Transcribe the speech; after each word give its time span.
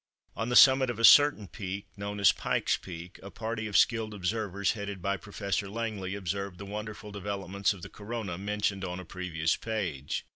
On 0.35 0.49
the 0.49 0.55
summit 0.55 0.89
of 0.89 0.97
a 0.97 1.03
certain 1.05 1.47
peak, 1.47 1.85
known 1.95 2.19
as 2.19 2.31
Pike's 2.31 2.75
Peak, 2.75 3.19
a 3.21 3.29
party 3.29 3.67
of 3.67 3.77
skilled 3.77 4.15
observers, 4.15 4.71
headed 4.71 4.99
by 4.99 5.15
Professor 5.15 5.69
Langley, 5.69 6.15
observed 6.15 6.57
the 6.57 6.65
wonderful 6.65 7.11
developments 7.11 7.71
of 7.71 7.83
the 7.83 7.87
Corona, 7.89 8.35
mentioned 8.39 8.83
on 8.83 8.99
a 8.99 9.05
previous 9.05 9.55
page. 9.55 10.25